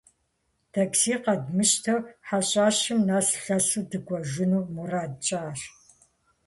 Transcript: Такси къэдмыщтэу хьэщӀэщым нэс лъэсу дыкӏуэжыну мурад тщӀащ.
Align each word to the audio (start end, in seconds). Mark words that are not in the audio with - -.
Такси 0.71 1.13
къэдмыщтэу 1.23 1.99
хьэщӀэщым 2.27 2.99
нэс 3.07 3.27
лъэсу 3.43 3.83
дыкӏуэжыну 3.89 4.65
мурад 4.73 5.11
тщӀащ. 5.23 5.61